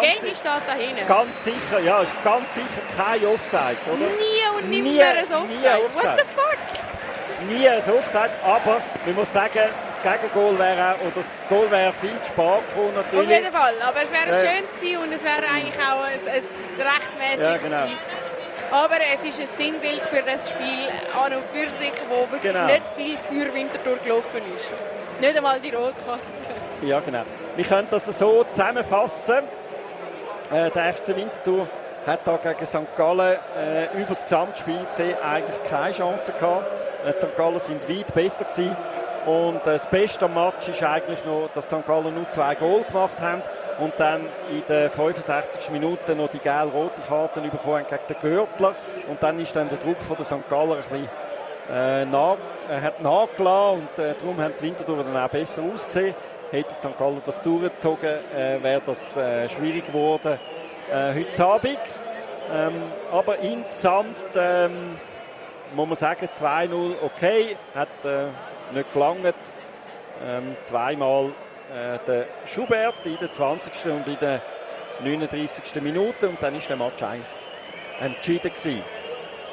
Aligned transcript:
Game 0.00 0.18
steht 0.34 0.42
da 0.44 0.72
hinten. 0.78 1.06
Ganz 1.06 1.44
sicher, 1.44 1.80
ja, 1.84 2.00
ist 2.02 2.12
ganz 2.24 2.54
sicher 2.54 2.82
kein 2.96 3.24
Offside, 3.26 3.76
oder? 3.86 3.96
Nie 3.98 4.58
und 4.58 4.70
nimmer 4.70 5.02
ein 5.02 5.24
Offside. 5.24 5.82
What 5.94 6.18
the 6.18 6.24
fuck? 6.34 7.48
Nie 7.48 7.68
ein 7.68 7.78
Offside, 7.78 8.30
aber 8.44 8.80
man 9.06 9.14
muss 9.14 9.32
sagen, 9.32 9.60
das 9.86 10.02
Gegengol 10.02 10.58
wäre 10.58 10.94
auch, 10.94 11.00
oder 11.02 11.12
das 11.14 11.30
Goal 11.48 11.70
wäre 11.70 11.92
viel 12.00 12.10
zu 12.22 12.32
spät 12.32 12.36
gekommen 12.36 12.98
Auf 12.98 13.04
natürlich. 13.12 13.30
jeden 13.30 13.52
Fall. 13.52 13.74
Aber 13.86 14.02
es 14.02 14.10
wäre 14.10 14.22
ein 14.24 14.32
Ja. 14.32 14.40
schönes 14.40 14.70
gewesen 14.74 14.98
und 14.98 15.12
es 15.12 15.22
wäre 15.24 15.44
eigentlich 15.54 15.78
auch 15.78 16.02
ein, 16.02 16.12
ein 16.14 16.86
rechtmäßiges 16.86 17.70
Ja, 17.70 17.84
genau. 17.86 17.92
Aber 18.70 18.96
es 19.14 19.24
ist 19.24 19.40
ein 19.40 19.46
Sinnbild 19.46 20.02
für 20.02 20.20
das 20.22 20.50
Spiel 20.50 20.88
an 21.16 21.32
und 21.32 21.42
für 21.54 21.70
sich, 21.70 21.92
wo 22.10 22.30
wirklich 22.30 22.52
Genau. 22.52 22.66
nicht 22.66 22.82
viel 22.96 23.16
für 23.16 23.54
Winterthur 23.54 23.96
gelaufen 24.04 24.42
ist. 24.56 24.70
Nicht 25.20 25.36
einmal 25.36 25.58
die 25.60 25.70
Rotkarte. 25.70 26.20
Ja, 26.82 27.00
genau. 27.00 27.22
Wir 27.56 27.64
können 27.64 27.88
das 27.90 28.04
so 28.06 28.44
zusammenfassen. 28.44 29.44
Äh, 30.50 30.70
der 30.70 30.94
FC 30.94 31.08
Winterthur 31.08 31.66
hat 32.06 32.20
da 32.24 32.36
gegen 32.36 32.64
St. 32.64 32.96
Gallen 32.96 33.36
äh, 33.58 33.84
über 33.94 34.08
das 34.08 34.22
Gesamtspiel 34.22 34.82
gesehen 34.86 35.14
eigentlich 35.22 35.62
keine 35.68 35.92
Chance 35.92 36.32
gehabt. 36.32 36.64
Äh, 37.04 37.18
St. 37.18 37.36
Gallen 37.36 37.60
sind 37.60 37.86
weit 37.88 38.14
besser 38.14 38.46
gewesen. 38.46 38.74
Und 39.26 39.56
äh, 39.56 39.72
das 39.72 39.86
Beste 39.86 40.24
am 40.24 40.32
Match 40.32 40.68
ist 40.68 40.82
eigentlich 40.82 41.22
noch, 41.26 41.50
dass 41.54 41.66
St. 41.66 41.86
Gallen 41.86 42.14
nur 42.14 42.28
zwei 42.30 42.54
Goal 42.54 42.82
gemacht 42.82 43.20
haben 43.20 43.42
und 43.78 43.92
dann 43.98 44.22
in 44.50 44.62
den 44.66 44.88
65 44.88 45.70
Minuten 45.70 46.16
noch 46.16 46.30
die 46.30 46.38
gelb-rote 46.38 47.00
Karte 47.06 47.40
bekommen 47.42 47.84
gegen 47.88 48.02
den 48.08 48.16
Görtler. 48.22 48.74
Und 49.08 49.22
dann 49.22 49.38
ist 49.38 49.54
dann 49.54 49.68
der 49.68 49.78
Druck 49.78 50.00
von 50.00 50.16
der 50.16 50.24
St. 50.24 50.48
Galler 50.48 50.76
ein 50.76 50.82
bisschen 50.88 51.08
äh, 51.70 52.06
nach, 52.06 52.36
äh, 52.70 52.80
hat 52.80 53.02
nachgelassen 53.02 53.80
und 53.80 54.02
äh, 54.02 54.14
darum 54.18 54.40
haben 54.40 54.54
die 54.58 54.64
Winterthur 54.64 55.04
dann 55.04 55.22
auch 55.22 55.28
besser 55.28 55.62
ausgesehen. 55.62 56.14
Hätte 56.50 56.74
St. 56.80 56.98
Gallen 56.98 57.20
das 57.26 57.42
durchgezogen, 57.42 58.14
äh, 58.34 58.62
wäre 58.62 58.80
das 58.84 59.16
äh, 59.16 59.48
schwierig 59.48 59.86
geworden 59.86 60.38
äh, 60.90 61.14
heute 61.14 61.44
Abend. 61.44 61.78
Ähm, 62.50 62.72
aber 63.12 63.38
insgesamt 63.40 64.16
ähm, 64.34 64.96
muss 65.74 65.86
man 65.86 65.96
sagen, 65.96 66.26
2-0 66.26 66.94
okay, 67.02 67.56
hat 67.74 67.88
äh, 68.04 68.74
nicht 68.74 68.92
gelangt. 68.94 69.34
Ähm, 70.26 70.56
zweimal 70.62 71.26
äh, 71.26 71.98
der 72.06 72.24
Schubert 72.46 73.04
in 73.04 73.18
der 73.20 73.30
20. 73.30 73.92
und 73.92 74.08
in 74.08 74.18
der 74.18 74.40
39. 75.04 75.82
Minute 75.82 76.28
und 76.28 76.42
dann 76.42 76.56
ist 76.56 76.68
der 76.68 76.76
Match 76.76 77.02
eigentlich 77.02 77.26
entschieden 78.00 78.50
gewesen. 78.50 78.82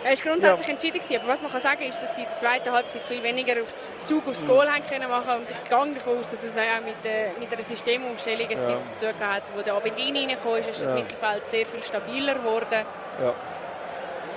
Er 0.05 0.11
war 0.11 0.17
grundsätzlich 0.17 0.69
entschieden, 0.69 0.99
gewesen, 0.99 1.19
aber 1.19 1.29
was 1.33 1.41
man 1.41 1.51
kann 1.51 1.61
sagen 1.61 1.81
ist, 1.81 1.99
dass 2.03 2.15
sie 2.15 2.21
in 2.21 2.27
der 2.29 2.37
zweiten 2.37 2.71
Halbzeit 2.71 3.01
viel 3.07 3.23
weniger 3.23 3.59
aufs 3.59 3.79
Zug 4.03 4.23
Mhm. 4.23 4.29
aufs 4.29 4.45
Goal 4.45 4.69
haben 4.71 4.83
können 4.87 5.09
machen 5.09 5.31
und 5.37 5.49
ich 5.49 5.63
gehe 5.67 5.93
davon 5.95 6.19
aus, 6.19 6.29
dass 6.29 6.43
es 6.43 6.55
auch 6.55 6.61
mit, 6.85 6.93
der, 7.03 7.31
mit 7.39 7.51
einer 7.51 7.63
Systemumstellung 7.63 8.47
ein 8.47 8.51
Ja. 8.51 8.75
bisschen 8.75 8.97
zu 8.99 9.05
tun 9.11 9.27
hat. 9.27 9.41
Wo 9.55 9.63
der 9.63 9.73
Abendini 9.73 10.19
reingekommen 10.19 10.59
ist, 10.59 10.69
ist 10.69 10.83
das 10.83 10.91
Ja. 10.91 10.95
Mittelfeld 10.97 11.47
sehr 11.47 11.65
viel 11.65 11.81
stabiler 11.81 12.35
geworden. 12.35 12.85
Ja. 13.19 13.33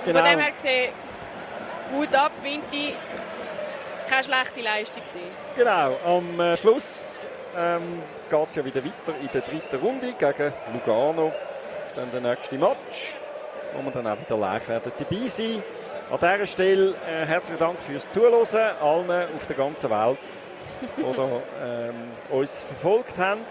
Von 0.05 0.13
dem 0.13 0.39
her 0.39 0.51
gesehen, 0.51 0.91
Hut 1.93 2.15
ab, 2.15 2.31
Vinti, 2.41 2.95
keine 4.09 4.23
schlechte 4.23 4.61
Leistung 4.61 5.03
gewesen. 5.03 5.21
Genau, 5.55 5.97
am 6.03 6.39
äh, 6.39 6.57
Schluss 6.57 7.27
ähm, 7.55 8.01
geht 8.27 8.49
es 8.49 8.55
ja 8.55 8.65
wieder 8.65 8.83
weiter 8.83 9.13
in 9.21 9.29
der 9.31 9.41
dritten 9.41 9.75
Runde 9.75 10.13
gegen 10.13 10.53
Lugano. 10.73 11.31
Das 11.31 11.89
ist 11.89 11.97
dann 11.97 12.11
der 12.11 12.21
nächste 12.21 12.57
Match, 12.57 13.13
wo 13.73 13.83
wir 13.83 13.91
dann 13.91 14.07
auch 14.07 14.19
wieder 14.19 14.37
live 14.37 14.67
werden 14.69 14.91
dabei 14.97 15.27
sein. 15.27 15.63
An 16.11 16.17
dieser 16.19 16.47
Stelle 16.47 16.95
äh, 17.07 17.25
herzlichen 17.25 17.59
Dank 17.59 17.79
fürs 17.79 18.09
Zuhören, 18.09 18.45
allen 18.81 19.11
auf 19.35 19.45
der 19.47 19.55
ganzen 19.55 19.89
Welt, 19.89 20.17
die 20.97 21.01
ähm, 21.01 21.95
uns 22.29 22.63
verfolgt 22.63 23.17
haben. 23.17 23.41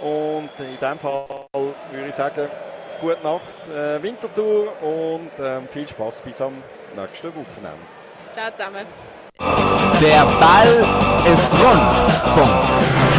Und 0.00 0.50
in 0.58 0.78
diesem 0.80 0.98
Fall 0.98 1.26
würde 1.52 2.08
ich 2.08 2.14
sagen, 2.14 2.48
gute 3.00 3.22
Nacht 3.22 3.68
äh, 3.68 4.02
Winterthur 4.02 4.72
und 4.82 5.30
ähm, 5.40 5.68
viel 5.68 5.86
Spaß 5.86 6.22
bis 6.22 6.40
am 6.40 6.54
nächsten 6.96 7.28
Wochenende. 7.28 7.78
Ciao 8.34 8.50
zusammen. 8.50 8.86
Der 10.00 10.24
Ball 10.40 10.86
ist 11.32 11.52
rund. 11.52 12.34
Punkt. 12.34 13.11